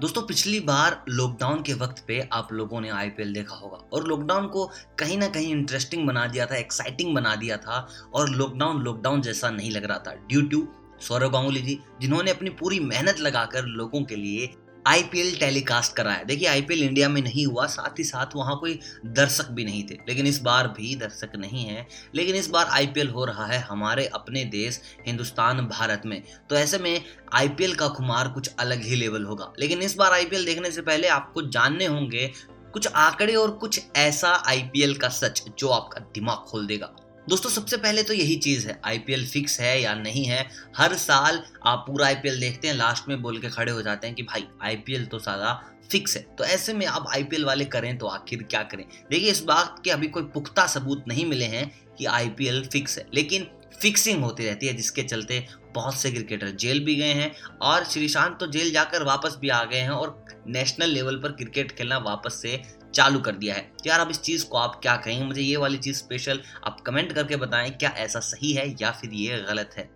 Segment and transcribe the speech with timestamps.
[0.00, 4.46] दोस्तों, पिछली बार लॉकडाउन के वक्त पे आप लोगों ने आईपीएल देखा होगा और लॉकडाउन
[4.46, 4.64] को
[4.98, 9.50] कहीं ना कहीं इंटरेस्टिंग बना दिया था एक्साइटिंग बना दिया था और लॉकडाउन लॉकडाउन जैसा
[9.50, 10.66] नहीं लग रहा था ड्यू टू
[11.00, 14.46] सौरभ गांगुली जी, जिन्होंने अपनी पूरी मेहनत लगाकर लोगों के लिए
[14.86, 19.48] आईपीएल टेलीकास्ट कराया। देखिए आईपीएल इंडिया में नहीं हुआ, साथ ही साथ वहाँ कोई दर्शक
[19.48, 23.24] भी नहीं थे। लेकिन इस बार भी दर्शक नहीं है। लेकिन इस बार आईपीएल हो
[23.24, 28.50] रहा है हमारे अपने देश, हिंदुस्तान, भारत में। तो ऐसे में आईपीएल का खुमार कुछ
[28.58, 32.32] अलग ही लेवल होगा। लेकिन इस बार आईपीएल देखने से पहले आपको जानने होंगे,
[32.72, 36.94] कुछ आंकड़े और कुछ ऐसा आईपीएल का सच जो आपका दिमाग खोल देगा।
[37.28, 41.42] दोस्तों, सबसे पहले तो यही चीज़ है आईपीएल फिक्स है या नहीं है, हर साल
[41.66, 44.46] आप पूरा आईपीएल देखते हैं लास्ट में बोल के खड़े हो जाते हैं कि भाई
[44.62, 45.52] आईपीएल तो सारा
[45.90, 48.84] फिक्स है। तो ऐसे में अब आईपीएल वाले करें तो आखिर क्या करें?
[49.10, 53.06] देखिए, इस बात के अभी कोई पुख्ता सबूत नहीं मिले हैं कि आईपीएल फिक्स है,
[53.14, 53.46] लेकिन
[53.80, 57.32] फिक्सिंग होती रहती है, जिसके चलते बहुत से क्रिकेटर जेल भी गए हैं
[57.62, 61.72] और श्रीशांत तो जेल जाकर वापस भी आ गए हैं और नेशनल लेवल पर क्रिकेट
[61.72, 62.60] खेलना वापस से
[62.94, 65.56] चालू कर दिया है। तो यार, अब इस चीज़ को आप क्या कहेंगे मुझे ये
[65.56, 69.74] वाली चीज़ स्पेशल आप कमेंट करके बताएँ, क्या ऐसा सही है या फिर ये गलत
[69.76, 69.88] है?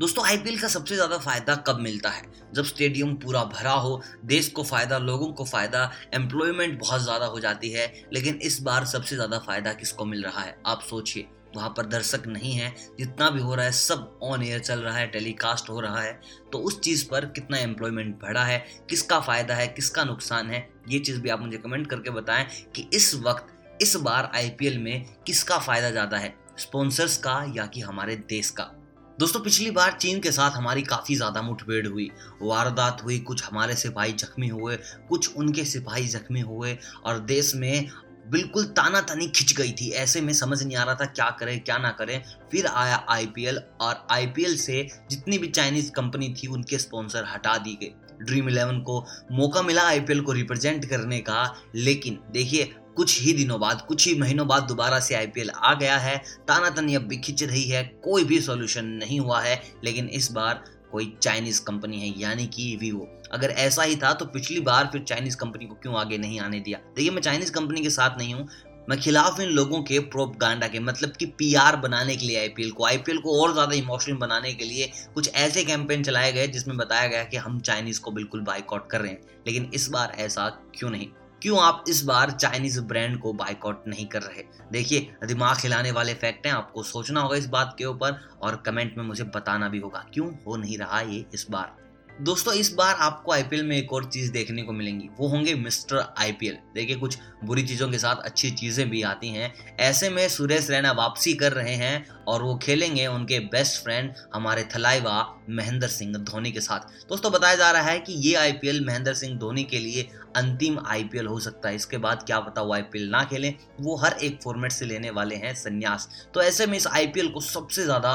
[0.00, 2.22] दोस्तों आईपीएल का सबसे ज़्यादा फ़ायदा कब मिलता है?
[2.54, 7.40] जब स्टेडियम पूरा भरा हो, देश को फ़ायदा, लोगों को फ़ायदा एम्प्लॉयमेंट बहुत ज़्यादा हो
[7.40, 10.56] जाती है, लेकिन इस बार सबसे ज़्यादा फ़ायदा किसको मिल रहा है?
[10.66, 14.60] आप सोचिए। वहाँ पर दर्शक नहीं है। जितना भी हो रहा है, सब ऑन एयर
[14.60, 16.20] चल रहा है टेलीकास्ट हो रहा है।
[16.52, 20.98] तो उस चीज़ पर कितना एम्प्लॉयमेंट बढ़ा है, किसका फ़ायदा है, किसका नुकसान है, ये
[20.98, 23.46] चीज़ भी आप मुझे कमेंट करके बताएँ कि इस वक्त,
[23.82, 28.70] इस बार आईपीएल में किसका फ़ायदा ज़्यादा है स्पॉन्सर्स का या कि हमारे देश का?
[29.18, 32.10] दोस्तों, पिछली बार चीन के साथ हमारी काफ़ी ज़्यादा मुठभेड़ हुई।
[32.42, 34.76] वारदात हुई, कुछ हमारे सिपाही जख्मी हुए,
[35.08, 37.88] कुछ उनके सिपाही जख्मी हुए, और देश में
[38.30, 41.60] बिल्कुल ताना तानी खिंच गई थी। ऐसे में समझ नहीं आ रहा था क्या करें,
[41.60, 46.78] क्या ना करें। फिर आया आईपीएल और आईपीएल से जितनी भी चाइनीज़ कंपनी थी, उनके
[46.78, 47.90] स्पॉन्सर हटा दी गए।
[48.22, 53.60] ड्रीम इलेवन को मौका मिला आईपीएल को रिप्रेजेंट करने का। लेकिन देखिए, कुछ ही दिनों
[53.60, 57.16] बाद, कुछ ही महीनों बाद दोबारा से आईपीएल आ गया है। ताना तनी अब भी
[57.16, 62.00] खिंच रही है। कोई भी सॉल्यूशन नहीं हुआ है। लेकिन इस बार कोई चाइनीज़ कंपनी
[62.00, 65.74] है, यानी कि वीवो अगर ऐसा ही था तो पिछली बार फिर चाइनीज़ कंपनी को
[65.74, 66.78] क्यों आगे नहीं आने दिया?
[66.96, 68.48] देखिए, मैं चाइनीज़ कंपनी के साथ नहीं हूँ,
[68.88, 72.84] मैं खिलाफ इन लोगों के प्रोपगांडा के मतलब कि पीआर बनाने के लिए आईपीएल को
[72.86, 77.06] आईपीएल को और ज़्यादा इमोशनल बनाने के लिए कुछ ऐसे कैंपेन चलाए गए जिसमें बताया
[77.06, 80.90] गया कि हम चाइनीज़ को बिल्कुल बाइकआउट कर रहे हैं। लेकिन इस बार ऐसा क्यों
[80.90, 81.08] नहीं?
[81.42, 84.44] क्यों आप इस बार चाइनीज़ ब्रांड को बाइकआउट नहीं कर रहे?
[84.72, 88.96] देखिए, दिमाग खिलाने वाले फैक्ट हैं, आपको सोचना होगा इस बात के ऊपर और कमेंट
[88.98, 91.89] में मुझे बताना भी होगा। क्यों हो नहीं रहा ये इस बार?
[92.20, 95.98] दोस्तों, इस बार आपको आईपीएल में एक और चीज़ देखने को मिलेंगी। वो होंगे मिस्टर
[96.18, 100.68] आईपीएल देखिए, कुछ बुरी चीज़ों के साथ अच्छी चीज़ें भी आती हैं। ऐसे में सुरेश
[100.70, 105.14] रैना वापसी कर रहे हैं और वो खेलेंगे उनके बेस्ट फ्रेंड हमारे थलाइवा
[105.50, 109.38] महेंद्र सिंह धोनी के साथ। दोस्तों, बताया जा रहा है कि ये आईपीएल महेंद्र सिंह
[109.38, 113.22] धोनी के लिए अंतिम आईपीएल हो सकता है। इसके बाद क्या पता वो आईपीएल ना
[113.24, 117.28] खेलें। वो हर एक फॉर्मेट से लेने वाले हैं संन्यास। तो ऐसे में इस आईपीएल
[117.28, 118.12] को सबसे ज़्यादा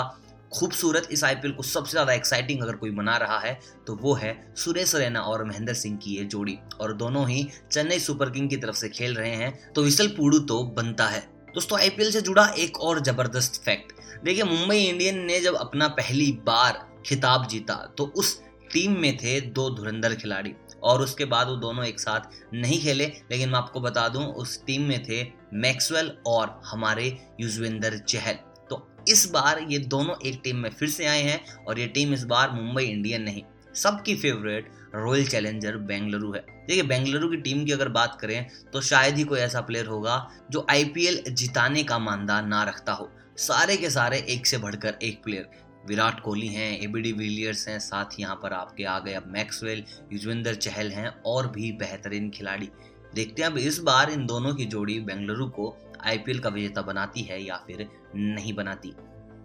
[0.55, 3.57] खूबसूरत इस आईपीएल को सबसे ज़्यादा एक्साइटिंग अगर कोई बना रहा है
[3.87, 7.99] तो वो है सुरेश रैना और महेंद्र सिंह की ये जोड़ी। और दोनों ही चेन्नई
[7.99, 11.19] सुपर किंग की तरफ़ से खेल रहे हैं तो विसल पुड़ू तो बनता है।
[11.55, 16.31] दोस्तों, आईपीएल से जुड़ा एक और ज़बरदस्त फैक्ट देखिए, मुंबई इंडियन ने जब अपना पहली
[16.45, 18.39] बार खिताब जीता तो उस
[18.73, 23.05] टीम में थे दो धुरंधर खिलाड़ी। और उसके बाद वो दोनों एक साथ नहीं खेले,
[23.31, 25.23] लेकिन मैं आपको बता दूँ, उस टीम में थे
[25.55, 28.37] मैक्सवेल और हमारे युजवेंद्र चहल।
[29.07, 32.23] इस बार ये दोनों एक टीम में फिर से आए हैं और ये टीम इस
[32.25, 33.43] बार मुंबई इंडियन नहीं,
[33.75, 38.81] सबकी फेवरेट रॉयल चैलेंजर बेंगलुरु है। देखिए, बेंगलुरु की टीम की अगर बात करें तो
[38.83, 40.15] शायद ही कोई ऐसा प्लेयर होगा
[40.51, 45.23] जो आईपीएल जिताने का मानदा ना रखता हो। सारे के सारे एक से बढ़कर एक
[45.23, 45.49] प्लेयर
[45.87, 49.83] विराट कोहली हैं एबीडी विलियर्स हैं, साथ ही यहाँ पर आपके आ गए अब मैक्सवेल
[50.13, 52.69] युजवेंद्र चहल हैं और भी बेहतरीन खिलाड़ी।
[53.15, 55.67] देखते हैं अब इस बार इन दोनों की जोड़ी बेंगलुरु को
[56.05, 58.93] आईपीएल का विजेता बनाती है या फिर नहीं बनाती।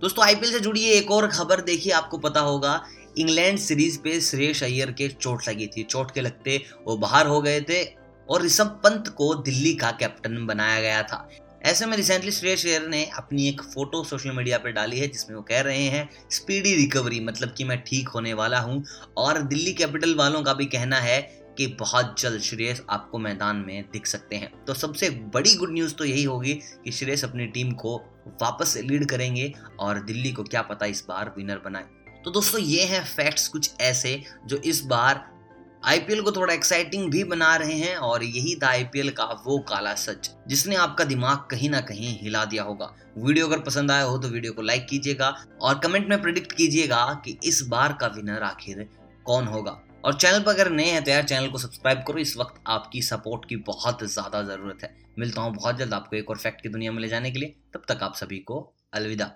[0.01, 2.83] दोस्तों, आईपीएल से जुड़ी एक और खबर देखिए, आपको पता होगा,
[3.19, 7.41] इंग्लैंड सीरीज़ पे श्रेयस अय्यर के चोट लगी थी। चोट के लगते वो बाहर हो
[7.43, 7.83] गए थे
[8.29, 11.29] और ऋषभ पंत को दिल्ली का कैप्टन बनाया गया था।
[11.63, 15.37] ऐसे में रिसेंटली श्रेयस अय्यर ने अपनी एक फ़ोटो सोशल मीडिया पर डाली है, जिसमें
[15.37, 18.85] वो कह रहे हैं स्पीडी रिकवरी मतलब कि मैं ठीक होने वाला हूँ।
[19.17, 21.21] और दिल्ली कैपिटल वालों का भी कहना है
[21.59, 25.95] कि बहुत जल्द श्रेयस आपको मैदान में दिख सकते हैं। तो सबसे बड़ी गुड न्यूज़
[25.95, 26.55] तो यही होगी
[26.85, 27.97] कि श्रेयस अपनी टीम को
[28.43, 31.85] वापस लीड करेंगे और दिल्ली को क्या पता इस बार विनर बनाए।
[32.25, 35.29] तो दोस्तों, ये हैं फैक्ट्स कुछ ऐसे जो इस बार
[35.85, 39.95] आईपीएल को थोड़ा एक्साइटिंग भी बना रहे हैं और यही था आईपीएल का वो काला
[39.95, 44.19] सच, जिसने आपका दिमाग कहीं ना कहीं हिला दिया होगा। वीडियो अगर पसंद आया हो
[44.19, 48.43] तो वीडियो को लाइक कीजिएगा और कमेंट में प्रिडिक्ट कीजिएगा कि इस बार का विनर
[48.43, 48.89] आखिर
[49.27, 49.73] कौन होगा।
[50.05, 53.03] और चैनल पर अगर नए हैं तो यार चैनल को सब्सक्राइब करो। इस वक्त आपकी
[53.03, 56.69] सपोर्ट की बहुत ज़्यादा ज़रूरत है। मिलता हूँ बहुत जल्द आपको एक और फैक्ट की
[56.69, 58.61] दुनिया में ले जाने के लिए। तब तक आप सभी को
[58.95, 59.31] अलविदा।